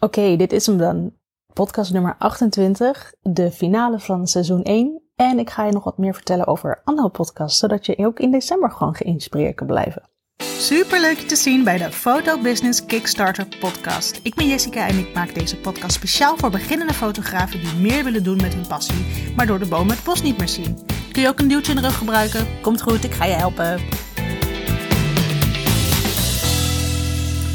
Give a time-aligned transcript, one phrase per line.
[0.00, 1.12] Oké, dit is hem dan.
[1.52, 5.02] Podcast nummer 28, de finale van seizoen 1.
[5.16, 8.30] En ik ga je nog wat meer vertellen over andere podcasts, zodat je ook in
[8.30, 10.02] december gewoon geïnspireerd kan blijven.
[10.42, 14.20] Super leuk je te zien bij de Photo Business Kickstarter podcast.
[14.22, 18.24] Ik ben Jessica en ik maak deze podcast speciaal voor beginnende fotografen die meer willen
[18.24, 20.78] doen met hun passie, maar door de boom het bos niet meer zien.
[21.12, 22.46] Kun je ook een duwtje in de rug gebruiken?
[22.62, 23.80] Komt goed, ik ga je helpen.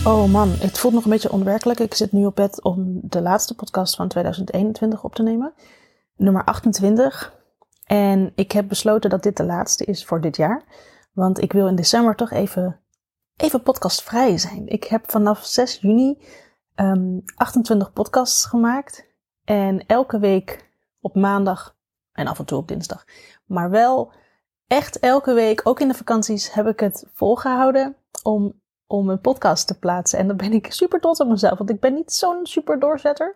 [0.06, 1.80] Oh man, het voelt nog een beetje onwerkelijk.
[1.80, 5.54] Ik zit nu op bed om de laatste podcast van 2021 op te nemen.
[6.16, 7.34] Nummer 28.
[7.86, 10.64] En ik heb besloten dat dit de laatste is voor dit jaar.
[11.14, 12.80] Want ik wil in december toch even,
[13.36, 14.68] even podcastvrij zijn.
[14.68, 16.18] Ik heb vanaf 6 juni
[16.76, 19.06] um, 28 podcasts gemaakt.
[19.44, 20.70] En elke week
[21.02, 21.76] op maandag
[22.12, 23.06] en af en toe op dinsdag.
[23.46, 24.14] Maar wel
[24.68, 28.62] echt elke week, ook in de vakanties, heb ik het volgehouden om
[28.94, 30.20] om een podcast te plaatsen.
[30.20, 33.36] En dan ben ik super trots op mezelf, want ik ben niet zo'n super doorzetter.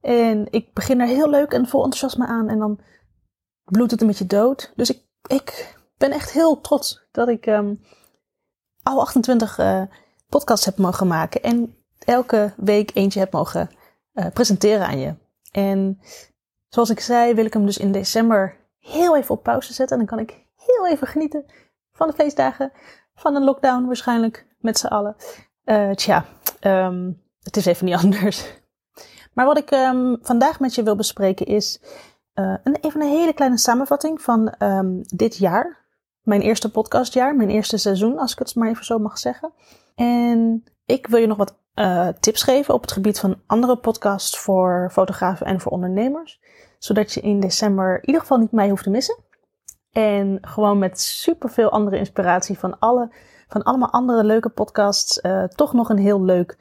[0.00, 2.80] En ik begin er heel leuk en vol enthousiasme aan en dan
[3.64, 4.72] bloedt het een beetje dood.
[4.76, 7.80] Dus ik, ik ben echt heel trots dat ik um,
[8.82, 9.82] al 28 uh,
[10.28, 13.70] podcasts heb mogen maken en elke week eentje heb mogen
[14.14, 15.14] uh, presenteren aan je.
[15.50, 16.00] En
[16.68, 19.98] zoals ik zei, wil ik hem dus in december heel even op pauze zetten.
[19.98, 21.44] En dan kan ik heel even genieten
[21.92, 22.72] van de feestdagen,
[23.14, 25.16] van een lockdown waarschijnlijk met z'n allen.
[25.64, 26.24] Uh, tja,
[26.60, 28.44] um, het is even niet anders.
[29.32, 31.80] Maar wat ik um, vandaag met je wil bespreken is
[32.34, 35.86] uh, een, even een hele kleine samenvatting van um, dit jaar.
[36.22, 39.52] Mijn eerste podcastjaar, mijn eerste seizoen, als ik het maar even zo mag zeggen.
[39.94, 44.38] En ik wil je nog wat uh, tips geven op het gebied van andere podcasts
[44.38, 46.40] voor fotografen en voor ondernemers.
[46.78, 49.16] Zodat je in december in ieder geval niet mij hoeft te missen.
[49.92, 53.10] En gewoon met superveel andere inspiratie van alle
[53.48, 56.58] van allemaal andere leuke podcasts uh, toch nog een heel leuk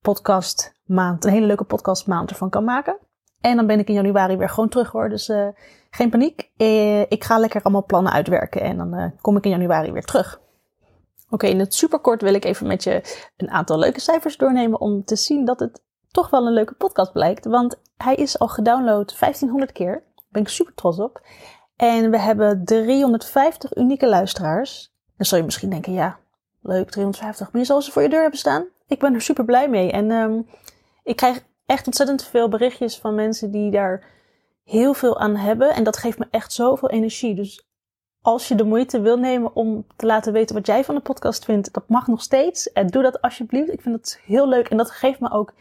[0.00, 2.98] podcast maand, een hele leuke podcast maand ervan kan maken.
[3.40, 5.48] En dan ben ik in januari weer gewoon terug hoor, dus uh,
[5.90, 6.50] geen paniek.
[6.56, 10.40] Uh, ik ga lekker allemaal plannen uitwerken en dan kom ik in januari weer terug.
[11.30, 15.04] Oké, in het superkort wil ik even met je een aantal leuke cijfers doornemen om
[15.04, 17.44] te zien dat het toch wel een leuke podcast blijkt.
[17.44, 19.92] Want hij is al gedownload 1500 keer.
[19.92, 21.20] Daar ben ik super trots op.
[21.76, 24.92] En we hebben 350 unieke luisteraars.
[25.16, 26.18] Dan zul je misschien denken, ja,
[26.62, 27.52] leuk, 350.
[27.52, 28.66] Maar je zal ze voor je deur hebben staan.
[28.86, 29.92] Ik ben er super blij mee.
[29.92, 30.46] En um,
[31.02, 34.04] ik krijg echt ontzettend veel berichtjes van mensen die daar
[34.64, 35.74] heel veel aan hebben.
[35.74, 37.34] En dat geeft me echt zoveel energie.
[37.34, 37.64] Dus
[38.22, 41.44] als je de moeite wil nemen om te laten weten wat jij van de podcast
[41.44, 42.72] vindt, dat mag nog steeds.
[42.72, 43.72] En doe dat alsjeblieft.
[43.72, 44.68] Ik vind dat heel leuk.
[44.68, 45.54] En dat geeft me ook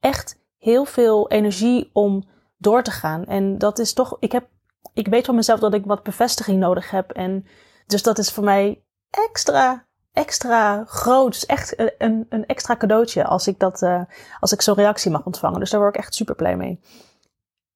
[0.00, 2.28] echt heel veel energie om
[2.58, 3.24] door te gaan.
[3.24, 4.48] En dat is toch, ik heb,
[4.94, 7.10] ik weet van mezelf dat ik wat bevestiging nodig heb.
[7.10, 7.46] En
[7.86, 11.32] dus dat is voor mij extra extra groot.
[11.32, 14.02] Dus echt een, een extra cadeautje als ik, dat, uh,
[14.40, 15.60] als ik zo'n reactie mag ontvangen.
[15.60, 16.80] Dus daar word ik echt super blij mee.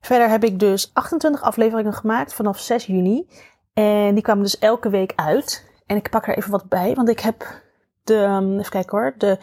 [0.01, 3.29] Verder heb ik dus 28 afleveringen gemaakt vanaf 6 juni.
[3.73, 5.73] En die kwamen dus elke week uit.
[5.87, 7.63] En ik pak er even wat bij, want ik heb
[8.03, 9.39] de, um, even kijken hoor, de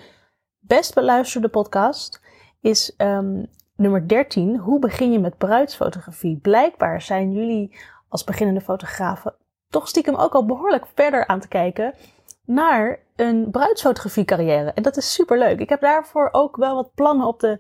[0.59, 2.22] best beluisterde podcast
[2.59, 4.58] is um, nummer 13.
[4.58, 6.38] Hoe begin je met bruidsfotografie?
[6.38, 7.75] Blijkbaar zijn jullie
[8.09, 9.35] als beginnende fotografen
[9.72, 11.94] toch stiekem ook al behoorlijk verder aan te kijken
[12.54, 14.72] naar een bruidsfotografie carrière.
[14.72, 15.60] En dat is super leuk.
[15.60, 17.60] Ik heb daarvoor ook wel wat plannen op de,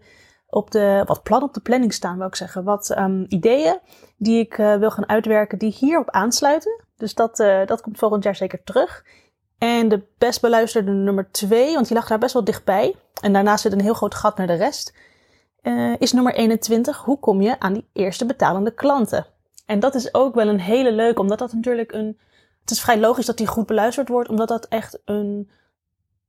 [0.49, 2.63] op de, wat plannen op de planning staan, wil ik zeggen.
[2.63, 3.79] Wat um, ideeën
[4.17, 6.83] die ik uh, wil gaan uitwerken die hierop aansluiten.
[6.97, 9.05] Dus dat, uh, dat komt volgend jaar zeker terug.
[9.57, 12.95] En de best beluisterde nummer 2, want die lag daar best wel dichtbij.
[13.21, 14.93] En daarnaast zit een heel groot gat naar de rest.
[15.61, 16.97] Uh, is nummer 21.
[16.97, 19.25] Hoe kom je aan die eerste betalende klanten?
[19.65, 22.19] En dat is ook wel een hele leuke, omdat dat natuurlijk een
[22.61, 25.51] het is vrij logisch dat die goed beluisterd wordt, omdat dat echt een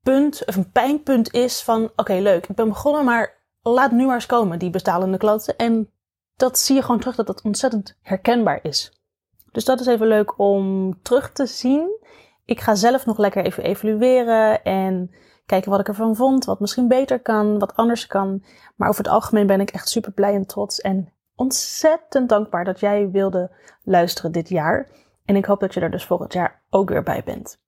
[0.03, 4.15] punt, of een pijnpunt is van, oké, leuk, ik ben begonnen, maar laat nu maar
[4.15, 5.57] eens komen, die betalende klanten.
[5.57, 5.91] En
[6.37, 9.01] dat zie je gewoon terug dat dat ontzettend herkenbaar is.
[9.53, 12.01] Dus dat is even leuk om terug te zien.
[12.45, 15.11] Ik ga zelf nog lekker even evalueren en
[15.47, 18.45] kijken wat ik ervan vond, wat misschien beter kan, wat anders kan.
[18.77, 22.81] Maar over het algemeen ben ik echt super blij en trots en ontzettend dankbaar dat
[22.81, 23.51] jij wilde
[23.83, 24.89] luisteren dit jaar.
[25.25, 27.61] En ik hoop dat je er dus volgend jaar ook weer bij bent.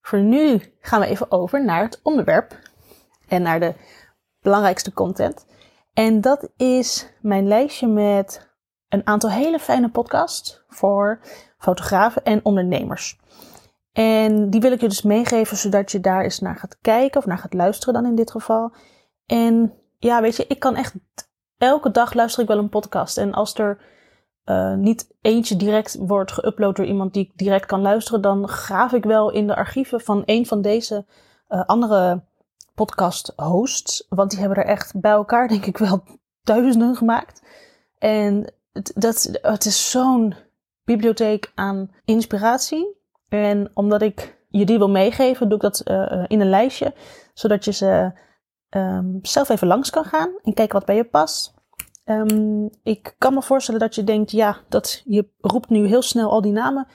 [0.00, 2.58] Voor nu gaan we even over naar het onderwerp
[3.28, 3.74] en naar de
[4.40, 5.46] belangrijkste content.
[5.92, 8.50] En dat is mijn lijstje met
[8.88, 11.20] een aantal hele fijne podcasts voor
[11.58, 13.20] fotografen en ondernemers.
[13.92, 17.26] En die wil ik je dus meegeven zodat je daar eens naar gaat kijken of
[17.26, 18.72] naar gaat luisteren dan in dit geval.
[19.26, 20.94] En ja, weet je, ik kan echt
[21.58, 23.18] elke dag luister ik wel een podcast.
[23.18, 23.78] En als er
[24.44, 28.92] uh, niet eentje direct wordt geüpload door iemand die ik direct kan luisteren, dan graaf
[28.92, 31.06] ik wel in de archieven van een van deze
[31.48, 32.24] uh, andere
[32.74, 34.06] podcast hosts.
[34.08, 36.02] Want die hebben er echt bij elkaar, denk ik wel,
[36.42, 37.42] duizenden gemaakt.
[37.98, 40.34] En het, dat, het is zo'n
[40.84, 43.00] bibliotheek aan inspiratie.
[43.28, 46.94] En omdat ik je die wil meegeven, doe ik dat uh, in een lijstje.
[47.34, 48.12] Zodat je ze
[48.70, 51.54] um, zelf even langs kan gaan en kijken wat bij je past.
[52.04, 56.30] Um, ik kan me voorstellen dat je denkt, ja, dat je roept nu heel snel
[56.30, 56.86] al die namen.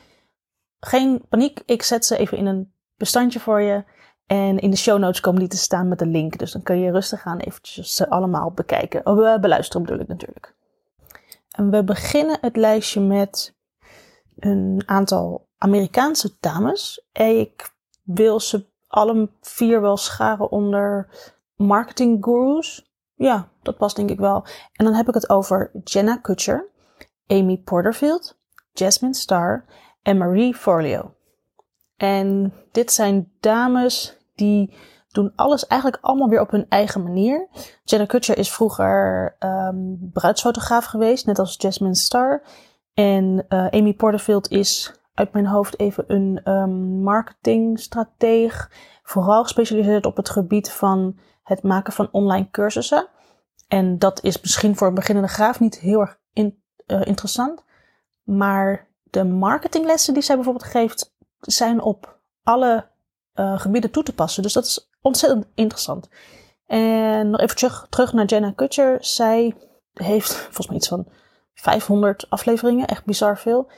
[0.80, 3.84] Geen paniek, ik zet ze even in een bestandje voor je.
[4.26, 6.38] En in de show notes komen die te staan met een link.
[6.38, 9.06] Dus dan kun je rustig gaan eventjes ze allemaal bekijken.
[9.06, 10.56] Of uh, beluisteren bedoel ik natuurlijk.
[11.52, 13.56] En we beginnen het lijstje met
[14.40, 17.06] een aantal Amerikaanse dames.
[17.12, 21.10] Ik wil ze alle vier wel scharen onder
[21.56, 22.87] marketing gurus.
[23.18, 24.46] Ja, dat past denk ik wel.
[24.74, 26.70] En dan heb ik het over Jenna Kutcher,
[27.28, 28.38] Amy Porterfield,
[28.74, 29.66] Jasmine Starr
[30.02, 31.14] en Marie Forleo.
[31.96, 34.74] En dit zijn dames die
[35.12, 37.48] doen alles eigenlijk allemaal weer op hun eigen manier.
[37.84, 42.44] Jenna Kutcher is vroeger um, bruidsfotograaf geweest, net als Jasmine Starr.
[42.94, 48.72] En uh, Amy Porterfield is uit mijn hoofd even een um, marketingstrateeg.
[49.04, 51.18] Vooral gespecialiseerd op het gebied van
[51.48, 53.08] het maken van online cursussen.
[53.68, 56.18] En dat is misschien voor een beginnende graaf niet heel erg
[56.88, 57.64] uh, interessant.
[58.24, 62.88] Maar de marketinglessen die zij bijvoorbeeld geeft, zijn op alle
[63.36, 64.44] uh, gebieden toe te passen.
[64.44, 66.10] Dus dat is ontzettend interessant.
[66.66, 68.98] En nog even terug, naar Jenna Kutcher.
[69.00, 69.56] Zij
[69.94, 71.08] heeft volgens mij iets van
[71.54, 73.72] 500 afleveringen, echt bizar veel.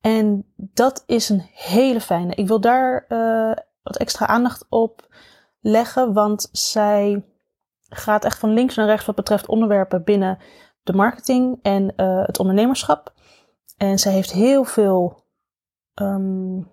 [0.00, 2.34] En dat is een hele fijne.
[2.34, 5.06] Ik wil daar uh, wat extra aandacht op
[5.66, 7.24] leggen, want zij
[7.88, 10.38] gaat echt van links naar rechts wat betreft onderwerpen binnen
[10.82, 13.12] de marketing en uh, het ondernemerschap.
[13.76, 15.24] En zij heeft heel veel
[15.94, 16.70] um,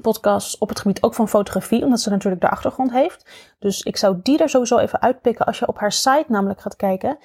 [0.00, 3.30] podcasts op het gebied ook van fotografie, omdat ze natuurlijk de achtergrond heeft.
[3.58, 6.76] Dus ik zou die er sowieso even uitpikken als je op haar site namelijk gaat
[6.76, 7.18] kijken.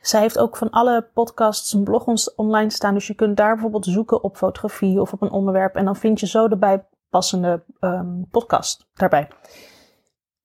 [0.00, 2.06] Zij heeft ook van alle podcasts een blog
[2.36, 2.94] online staan.
[2.94, 5.76] Dus je kunt daar bijvoorbeeld zoeken op fotografie of op een onderwerp.
[5.76, 9.28] En dan vind je zo de bijpassende um, podcast daarbij.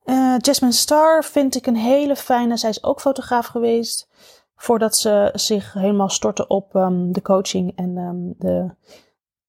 [0.10, 2.58] Uh, Jasmine Star vind ik een hele fijne.
[2.58, 4.10] Zij is ook fotograaf geweest.
[4.56, 8.76] Voordat ze zich helemaal stortte op um, de coaching en um, de.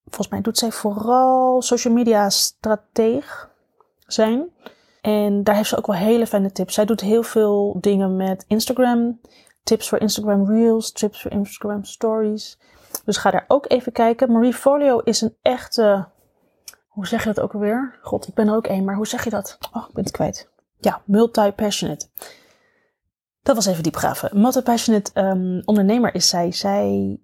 [0.05, 3.49] Volgens mij doet zij vooral social media strateeg
[4.05, 4.49] zijn.
[5.01, 6.73] En daar heeft ze ook wel hele fijne tips.
[6.73, 9.19] Zij doet heel veel dingen met Instagram.
[9.63, 12.59] Tips voor Instagram Reels, tips voor Instagram Stories.
[13.05, 14.31] Dus ga daar ook even kijken.
[14.31, 16.07] Marie Folio is een echte
[16.99, 17.99] hoe zeg je dat ook alweer?
[18.01, 19.57] God, ik ben er ook één, maar hoe zeg je dat?
[19.73, 20.48] Oh, ik ben het kwijt.
[20.79, 22.07] Ja, multi-passionate.
[23.41, 24.41] Dat was even diepgraven.
[24.41, 26.51] Multi-passionate um, ondernemer is zij.
[26.51, 27.19] Zij,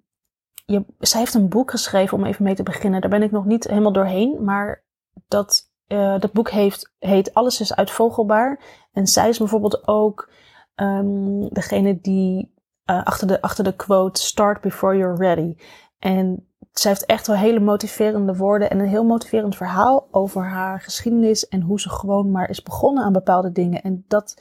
[0.64, 3.00] je, zij heeft een boek geschreven om even mee te beginnen.
[3.00, 4.84] Daar ben ik nog niet helemaal doorheen, maar
[5.28, 8.60] dat, uh, dat boek heeft, heet Alles is uitvogelbaar.
[8.92, 10.30] En zij is bijvoorbeeld ook
[10.76, 12.54] um, degene die
[12.90, 15.56] uh, achter, de, achter de quote Start before you're ready.
[15.98, 20.80] En zij heeft echt wel hele motiverende woorden en een heel motiverend verhaal over haar
[20.80, 23.82] geschiedenis en hoe ze gewoon maar is begonnen aan bepaalde dingen.
[23.82, 24.40] En dat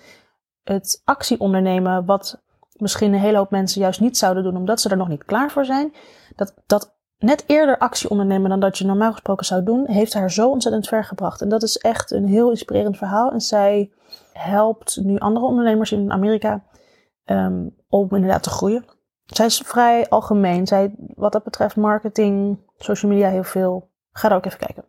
[0.63, 2.41] het actie ondernemen, wat
[2.73, 5.51] misschien een hele hoop mensen juist niet zouden doen omdat ze er nog niet klaar
[5.51, 5.93] voor zijn,
[6.35, 10.31] dat, dat net eerder actie ondernemen dan dat je normaal gesproken zou doen, heeft haar
[10.31, 11.41] zo ontzettend ver gebracht.
[11.41, 13.31] En dat is echt een heel inspirerend verhaal.
[13.31, 13.91] En zij
[14.33, 16.63] helpt nu andere ondernemers in Amerika
[17.25, 18.85] um, om inderdaad te groeien.
[19.25, 20.67] Zij is vrij algemeen.
[20.67, 23.89] Zij, wat dat betreft marketing, social media heel veel.
[24.11, 24.85] Ga daar ook even kijken.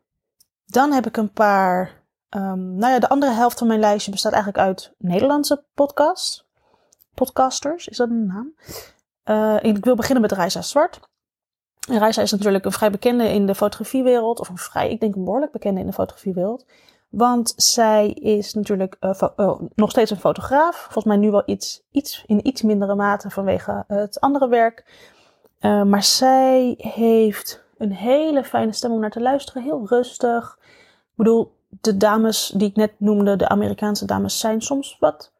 [0.66, 2.04] Dan heb ik een paar.
[2.30, 6.46] Um, nou ja, de andere helft van mijn lijstje bestaat eigenlijk uit Nederlandse podcasts.
[7.14, 8.54] Podcasters, is dat een naam?
[9.24, 11.00] Uh, ik wil beginnen met Reisa Zwart.
[11.88, 14.40] Reisa is natuurlijk een vrij bekende in de fotografiewereld.
[14.40, 16.66] Of een vrij, ik denk een behoorlijk bekende in de fotografiewereld.
[17.16, 20.76] Want zij is natuurlijk uh, uh, nog steeds een fotograaf.
[20.76, 24.84] Volgens mij nu wel iets, iets in iets mindere mate vanwege het andere werk.
[25.60, 29.62] Uh, maar zij heeft een hele fijne stem om naar te luisteren.
[29.62, 30.58] Heel rustig.
[30.60, 35.32] Ik bedoel, de dames die ik net noemde, de Amerikaanse dames, zijn soms wat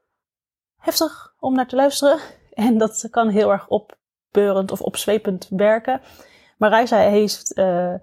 [0.76, 2.18] heftig om naar te luisteren.
[2.54, 6.00] En dat kan heel erg opbeurend of opzwepend werken.
[6.59, 8.00] Maar Reisa heeft um,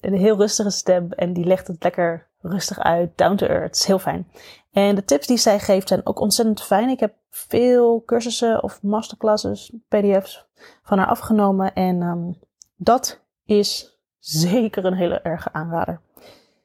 [0.00, 3.86] een heel rustige stem en die legt het lekker rustig uit, down to earth.
[3.86, 4.28] Heel fijn.
[4.72, 6.88] En de tips die zij geeft zijn ook ontzettend fijn.
[6.88, 10.46] Ik heb veel cursussen of masterclasses, PDF's
[10.82, 11.74] van haar afgenomen.
[11.74, 12.38] En um,
[12.76, 16.00] dat is zeker een hele erge aanrader.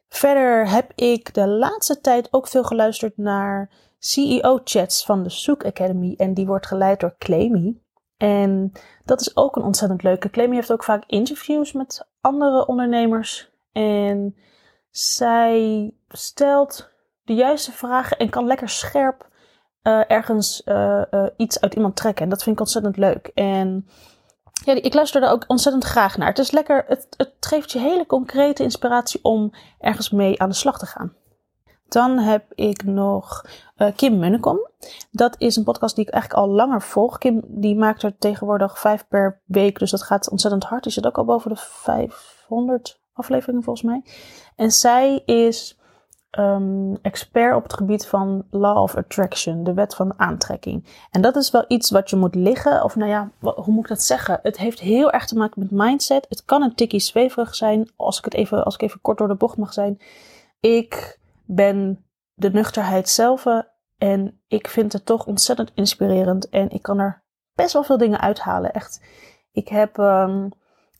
[0.09, 6.13] Verder heb ik de laatste tijd ook veel geluisterd naar CEO-chats van de Soek Academy.
[6.17, 7.75] En die wordt geleid door Claimy.
[8.17, 8.71] En
[9.05, 10.29] dat is ook een ontzettend leuke.
[10.29, 13.51] Claimy heeft ook vaak interviews met andere ondernemers.
[13.71, 14.35] En
[14.91, 16.89] zij stelt
[17.23, 19.29] de juiste vragen en kan lekker scherp
[19.83, 22.23] uh, ergens uh, uh, iets uit iemand trekken.
[22.23, 23.31] En dat vind ik ontzettend leuk.
[23.33, 23.87] En
[24.65, 26.27] ja, ik luister er ook ontzettend graag naar.
[26.27, 30.55] Het is lekker, het, het geeft je hele concrete inspiratie om ergens mee aan de
[30.55, 31.13] slag te gaan.
[31.87, 33.45] Dan heb ik nog
[33.95, 34.69] Kim Munnekom.
[35.11, 37.17] Dat is een podcast die ik eigenlijk al langer volg.
[37.17, 40.83] Kim die maakt er tegenwoordig vijf per week, dus dat gaat ontzettend hard.
[40.83, 44.03] Die zit ook al boven de 500 afleveringen volgens mij.
[44.55, 45.79] En zij is
[46.39, 50.85] um, expert op het gebied van Law of Attraction, de wet van aantrekking.
[51.11, 53.89] En dat is wel iets wat je moet liggen, of nou ja, hoe moet ik
[53.89, 54.39] dat zeggen?
[54.43, 56.25] Het heeft heel erg te maken met mindset.
[56.29, 59.27] Het kan een tikkie zweverig zijn, als ik het even, als ik even kort door
[59.27, 60.01] de bocht mag zijn.
[60.59, 63.45] Ik ben de nuchterheid zelf
[63.97, 67.23] en ik vind het toch ontzettend inspirerend en ik kan er
[67.55, 68.73] best wel veel dingen uithalen.
[68.73, 69.01] Echt,
[69.51, 70.51] ik heb, um,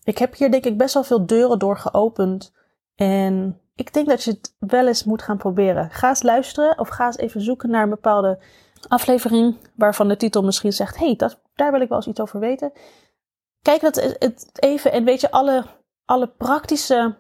[0.03, 2.53] ik heb hier denk ik best wel veel deuren door geopend
[2.95, 5.89] en ik denk dat je het wel eens moet gaan proberen.
[5.89, 8.39] Ga eens luisteren of ga eens even zoeken naar een bepaalde
[8.87, 11.15] aflevering waarvan de titel misschien zegt: hey,
[11.55, 12.71] daar wil ik wel eens iets over weten.
[13.61, 15.65] Kijk dat het even en weet je, alle,
[16.05, 17.15] alle praktische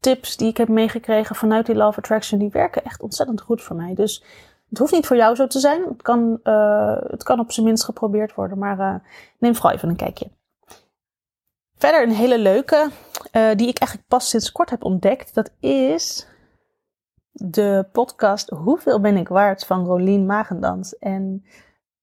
[0.00, 3.76] tips die ik heb meegekregen vanuit die Love Attraction, die werken echt ontzettend goed voor
[3.76, 3.94] mij.
[3.94, 4.24] Dus
[4.68, 5.82] het hoeft niet voor jou zo te zijn.
[5.82, 8.94] Het kan, uh, het kan op zijn minst geprobeerd worden, maar uh,
[9.38, 10.30] neem vooral even een kijkje.
[11.80, 12.90] Verder een hele leuke,
[13.32, 15.34] uh, die ik eigenlijk pas sinds kort heb ontdekt.
[15.34, 16.26] Dat is
[17.32, 20.98] de podcast Hoeveel ben ik waard van Rolien Magendans.
[20.98, 21.44] En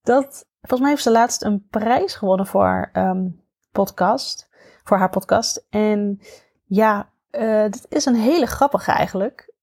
[0.02, 4.50] dat, volgens mij heeft ze laatst een prijs gewonnen voor haar um, podcast.
[4.84, 5.66] Voor haar podcast.
[5.70, 6.20] En
[6.66, 9.54] ja, uh, dit is een hele grappige eigenlijk.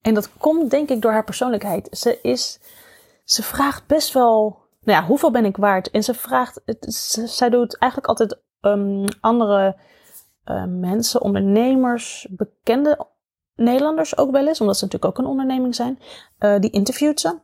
[0.00, 1.88] En dat komt denk ik door haar persoonlijkheid.
[1.90, 2.60] Ze is,
[3.24, 5.90] ze vraagt best wel, nou ja, hoeveel ben ik waard?
[5.90, 9.76] En ze vraagt, het, ze, zij doet eigenlijk altijd um, andere
[10.46, 13.06] uh, mensen, ondernemers, bekende
[13.56, 15.98] Nederlanders ook wel eens, omdat ze natuurlijk ook een onderneming zijn,
[16.38, 17.38] uh, die interviewt ze.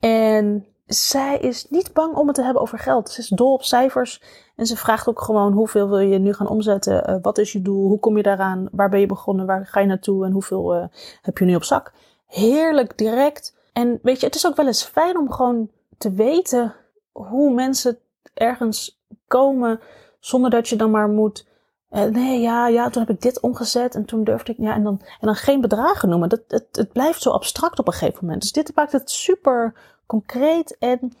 [0.00, 3.10] En zij is niet bang om het te hebben over geld.
[3.10, 4.22] Ze is dol op cijfers
[4.56, 7.10] en ze vraagt ook gewoon hoeveel wil je nu gaan omzetten?
[7.10, 7.88] Uh, wat is je doel?
[7.88, 8.68] Hoe kom je daaraan?
[8.72, 9.46] Waar ben je begonnen?
[9.46, 10.24] Waar ga je naartoe?
[10.24, 10.88] En hoeveel
[11.22, 11.92] heb je nu op zak?
[12.26, 13.56] Heerlijk direct.
[13.72, 16.74] En weet je, het is ook wel eens fijn om gewoon te weten
[17.12, 17.98] hoe mensen
[18.34, 19.80] ergens komen
[20.28, 21.46] zonder dat je dan maar moet.
[21.90, 24.58] Uh, nee, ja, ja, toen heb ik dit omgezet en toen durfde ik.
[24.58, 26.28] Ja, en dan, en dan geen bedragen noemen.
[26.28, 28.42] Dat, het, het blijft zo abstract op een gegeven moment.
[28.42, 29.74] Dus dit maakt het super
[30.06, 30.76] concreet.
[30.78, 31.12] En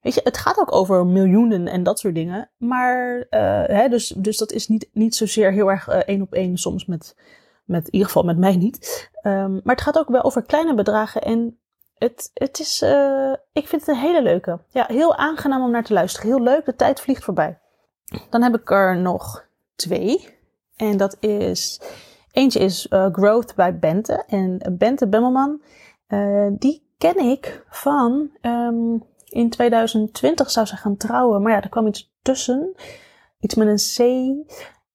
[0.00, 2.50] weet je, het gaat ook over miljoenen en dat soort dingen.
[2.56, 6.32] Maar, uh, hè, dus, dus dat is niet, niet zozeer heel erg uh, één op
[6.32, 7.16] één soms met,
[7.64, 9.10] met, in ieder geval met mij niet.
[9.22, 11.22] Um, maar het gaat ook wel over kleine bedragen.
[11.22, 11.58] En
[11.98, 12.82] het, het is,
[13.52, 14.58] ik vind het een hele leuke.
[14.68, 16.28] Ja, heel aangenaam om naar te luisteren.
[16.28, 17.58] Heel leuk, de tijd vliegt voorbij.
[18.30, 20.34] Dan heb ik er nog twee.
[20.76, 21.80] En dat is,
[22.30, 24.24] eentje is uh, Growth bij Bente.
[24.26, 25.62] En Bente Bemmelman,
[26.08, 31.42] uh, die ken ik van, um, in 2020 zou ze gaan trouwen.
[31.42, 32.74] Maar ja, er kwam iets tussen.
[33.40, 33.98] Iets met een C.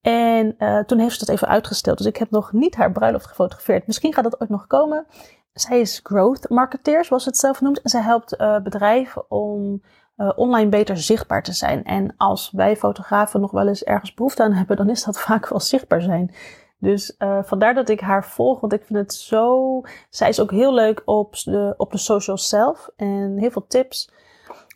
[0.02, 1.98] En uh, toen heeft ze dat even uitgesteld.
[1.98, 3.88] Dus ik heb nog niet haar bruiloft gefotografeerd.
[3.88, 5.06] Misschien gaat dat ooit nog komen.
[5.54, 7.82] Zij is growth marketeer, zoals ze het zelf noemt.
[7.82, 9.82] En zij helpt bedrijven om
[10.20, 11.84] uh, online beter zichtbaar te zijn.
[11.84, 15.48] En als wij fotografen nog wel eens ergens behoefte aan hebben, dan is dat vaak
[15.48, 16.34] wel zichtbaar zijn.
[16.78, 19.82] Dus uh, vandaar dat ik haar volg, want ik vind het zo.
[20.10, 24.12] Zij is ook heel leuk op de, op de social zelf en heel veel tips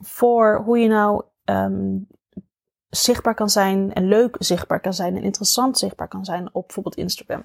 [0.01, 2.07] voor hoe je nou um,
[2.95, 6.95] zichtbaar kan zijn en leuk zichtbaar kan zijn en interessant zichtbaar kan zijn op bijvoorbeeld
[6.95, 7.43] Instagram.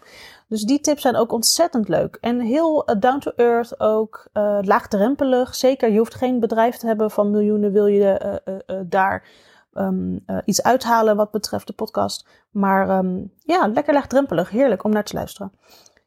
[0.48, 2.18] Dus die tips zijn ook ontzettend leuk.
[2.20, 5.54] En heel uh, down to earth ook, uh, laagdrempelig.
[5.54, 9.26] Zeker, je hoeft geen bedrijf te hebben van miljoenen, wil je uh, daar
[9.72, 12.28] um, iets uithalen wat betreft de podcast.
[12.50, 15.52] Maar um, ja, lekker laagdrempelig, heerlijk om naar te luisteren.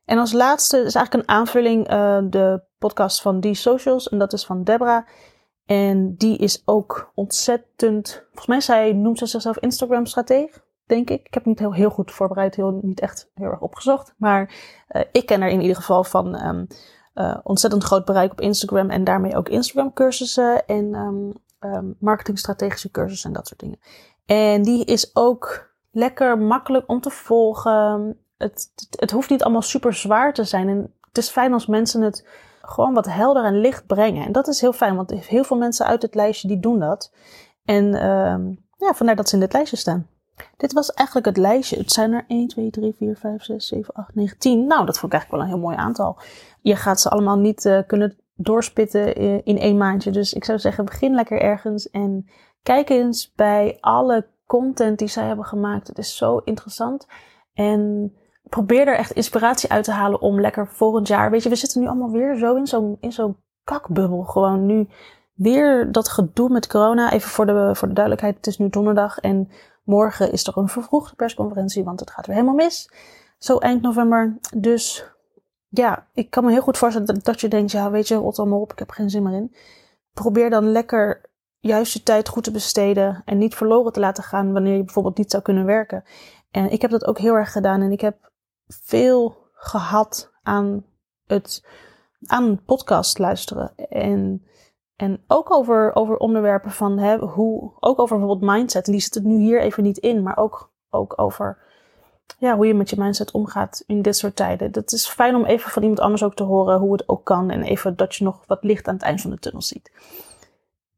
[0.06, 1.88] En als laatste is eigenlijk een aanvulling
[2.30, 5.06] de podcast van Die Socials en dat is van Debra.
[5.66, 8.24] En die is ook ontzettend.
[8.28, 11.26] Volgens mij zij, noemt ze zichzelf Instagram-strateeg, denk ik.
[11.26, 14.14] Ik heb niet heel, heel goed voorbereid, heel, niet echt heel erg opgezocht.
[14.18, 14.54] Maar
[14.90, 16.68] uh, ik ken er in ieder geval van um,
[17.16, 18.90] uh, ontzettend groot bereik op Instagram.
[18.90, 23.80] En daarmee ook Instagram-cursussen en um, um, marketingstrategische cursussen en dat soort dingen.
[24.26, 28.18] En die is ook lekker makkelijk om te volgen.
[28.38, 30.70] Het, het, het hoeft niet allemaal super zwaar te zijn.
[30.70, 32.28] En het is fijn als mensen het
[32.62, 34.26] gewoon wat helder en licht brengen.
[34.26, 37.12] En dat is heel fijn, want heel veel mensen uit het lijstje die doen dat.
[37.66, 40.08] En uh, ja, vandaar dat ze in dit lijstje staan.
[40.58, 41.78] Dit was eigenlijk het lijstje.
[41.78, 44.68] Het zijn er 1, 2, 3, 4, 5, 6, 7, 8, 9, 10.
[44.68, 46.18] Nou, dat vond ik eigenlijk wel een heel mooi aantal.
[46.62, 50.12] Je gaat ze allemaal niet uh, kunnen doorspitten in één maandje.
[50.12, 52.30] Dus ik zou zeggen, begin lekker ergens en
[52.64, 55.88] kijk eens bij alle content die zij hebben gemaakt.
[55.88, 57.08] Het is zo interessant.
[57.54, 58.14] En
[58.52, 61.32] probeer er echt inspiratie uit te halen om lekker volgend jaar.
[61.32, 64.24] Weet je, we zitten nu allemaal weer zo in zo'n in zo'n kakbubbel.
[64.24, 64.88] Gewoon nu
[65.34, 67.12] weer dat gedoe met corona.
[67.12, 69.50] Even voor de, voor de duidelijkheid, het is nu donderdag en
[69.84, 72.92] morgen is er een vervroegde persconferentie, want het gaat weer helemaal mis.
[73.38, 74.38] Zo eind november.
[74.56, 75.06] Dus
[75.70, 78.62] ja, ik kan me heel goed voorstellen dat, je denkt, ja, weet je, rot allemaal
[78.62, 79.56] op, ik heb geen zin meer in.
[80.14, 81.22] Probeer dan lekker
[81.60, 85.18] juist je tijd goed te besteden en niet verloren te laten gaan wanneer je bijvoorbeeld
[85.18, 86.04] niet zou kunnen werken.
[86.52, 88.31] En ik heb dat ook heel erg gedaan en ik heb
[88.84, 90.86] veel gehad aan
[91.26, 91.64] het
[92.26, 93.76] aan podcast luisteren.
[93.90, 94.46] En,
[94.96, 98.88] en ook over, over onderwerpen van hè, hoe, ook over bijvoorbeeld mindset.
[98.88, 101.70] En zit het nu hier even niet in, maar ook, ook over
[102.38, 104.72] ja, hoe je met je mindset omgaat in dit soort tijden.
[104.72, 107.50] Dat is fijn om even van iemand anders ook te horen hoe het ook kan.
[107.50, 109.92] En even dat je nog wat licht aan het eind van de tunnel ziet.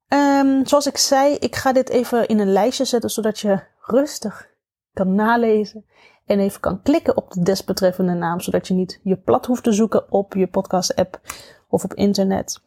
[0.08, 4.50] Um, zoals ik zei, ik ga dit even in een lijstje zetten, zodat je rustig
[4.94, 5.86] kan nalezen.
[6.25, 9.72] En even kan klikken op de desbetreffende naam, zodat je niet je plat hoeft te
[9.72, 11.20] zoeken op je podcast-app
[11.68, 12.62] of op internet.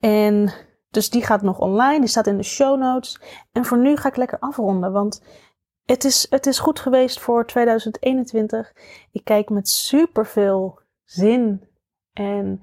[0.00, 0.52] En
[0.90, 3.20] dus die gaat nog online, die staat in de show notes.
[3.52, 5.22] En voor nu ga ik lekker afronden, want
[5.84, 8.72] het is, het is goed geweest voor 2021.
[9.12, 11.68] Ik kijk met super veel zin
[12.12, 12.62] en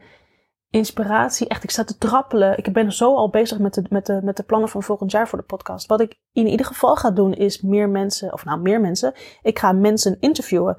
[0.70, 1.48] inspiratie.
[1.48, 2.58] Echt, ik sta te trappelen.
[2.58, 5.28] Ik ben zo al bezig met de, met, de, met de plannen van volgend jaar
[5.28, 5.88] voor de podcast.
[5.88, 9.14] Wat ik in ieder geval ga doen is meer mensen, of nou meer mensen.
[9.42, 10.78] Ik ga mensen interviewen.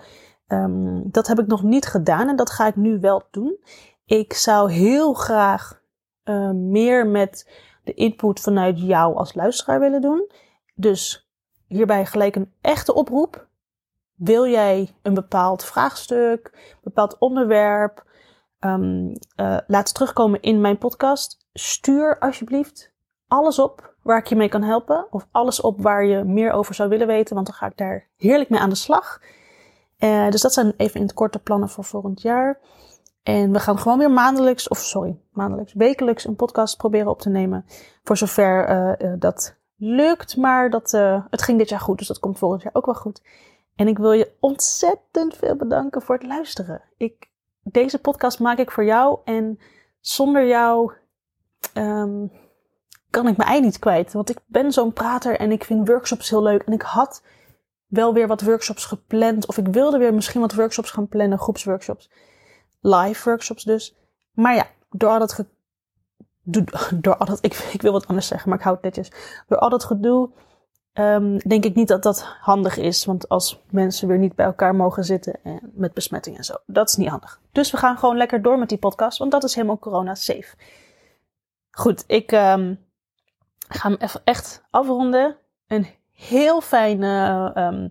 [0.49, 3.59] Um, dat heb ik nog niet gedaan en dat ga ik nu wel doen.
[4.05, 5.83] Ik zou heel graag
[6.25, 7.51] uh, meer met
[7.85, 10.31] de input vanuit jou als luisteraar willen doen.
[10.75, 11.31] Dus
[11.67, 13.49] hierbij gelijk een echte oproep.
[14.15, 18.05] Wil jij een bepaald vraagstuk, een bepaald onderwerp,
[18.61, 21.47] um, uh, laten terugkomen in mijn podcast?
[21.53, 22.93] Stuur alsjeblieft
[23.29, 25.07] alles op waar ik je mee kan helpen.
[25.11, 28.09] Of alles op waar je meer over zou willen weten, want dan ga ik daar
[28.17, 29.21] heerlijk mee aan de slag.
[29.99, 32.59] Uh, dus dat zijn even in het korte plannen voor volgend jaar.
[33.23, 37.29] En we gaan gewoon weer maandelijks, of sorry, maandelijks, wekelijks een podcast proberen op te
[37.29, 37.65] nemen.
[38.03, 40.91] Voor zover uh, dat lukt, maar dat,
[41.31, 43.23] het ging dit jaar goed, dus dat komt volgend jaar ook wel goed.
[43.77, 46.83] En ik wil je ontzettend veel bedanken voor het luisteren.
[46.97, 47.30] Ik,
[47.63, 49.59] deze podcast maak ik voor jou en
[50.01, 50.93] zonder jou
[51.75, 52.33] um,
[53.11, 54.13] kan ik mijn ei niet kwijt.
[54.13, 56.63] Want ik ben zo'n prater en ik vind workshops heel leuk.
[56.63, 57.23] En ik had
[57.87, 62.11] wel weer wat workshops gepland, of ik wilde weer misschien wat workshops gaan plannen, groepsworkshops,
[62.81, 63.97] live workshops dus.
[64.33, 65.45] Maar ja, door al dat
[67.01, 69.13] door al dat, ik, ik wil wat anders zeggen, maar ik hou het netjes.
[69.49, 70.31] Door al dat gedoe
[70.95, 73.05] um, denk ik niet dat dat handig is.
[73.05, 76.89] Want als mensen weer niet bij elkaar mogen zitten en met besmetting en zo, dat
[76.89, 77.41] is niet handig.
[77.53, 80.57] Dus we gaan gewoon lekker door met die podcast, want dat is helemaal corona-safe.
[81.71, 82.79] Goed, ik um,
[83.69, 85.37] ga hem even echt afronden.
[85.67, 87.91] Een heel fijn um,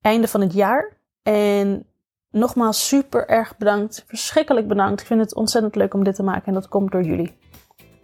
[0.00, 0.96] einde van het jaar.
[1.22, 1.86] En
[2.30, 4.04] nogmaals super erg bedankt.
[4.06, 5.00] Verschrikkelijk bedankt.
[5.00, 7.36] Ik vind het ontzettend leuk om dit te maken en dat komt door jullie.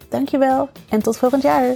[0.09, 1.75] Dankjewel en tot volgend jaar.